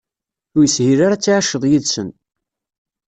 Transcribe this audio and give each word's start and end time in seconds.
Ur 0.57 0.63
yeshil 0.65 0.99
ara 1.05 1.15
ad 1.17 1.21
tεiceḍ 1.23 1.63
yid-sen. 1.67 2.09